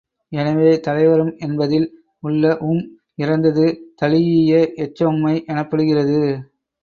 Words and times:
எனவே, 0.31 0.69
தலைவரும் 0.79 1.33
என்பதில் 1.39 1.85
உள்ள 2.23 2.53
உம் 2.61 2.81
இறந்தது 3.15 3.65
தழீஇய 4.01 4.53
எச்ச 4.77 4.99
உம்மை 5.05 5.35
எனப்படுகிறது. 5.47 6.19